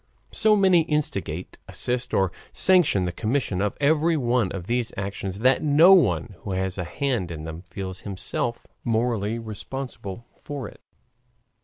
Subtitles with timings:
[0.31, 5.61] So many instigate, assist, or sanction the commission of every one of these actions that
[5.61, 10.81] no one who has a hand in them feels himself morally responsible for it.